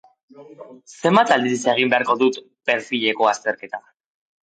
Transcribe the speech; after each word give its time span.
Zenbat 0.93 1.35
aldiz 1.37 1.61
egin 1.75 1.93
beharko 1.93 2.17
dut 2.25 2.43
perfileko 2.73 3.33
azterketa? 3.37 3.87